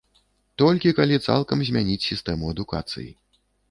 [0.61, 3.11] Толькі калі цалкам змяніць сістэму адукацыі.